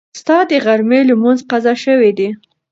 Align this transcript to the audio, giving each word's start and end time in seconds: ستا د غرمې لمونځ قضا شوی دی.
ستا 0.19 0.37
د 0.49 0.51
غرمې 0.65 0.99
لمونځ 1.09 1.39
قضا 1.49 1.73
شوی 1.83 2.11
دی. 2.17 2.29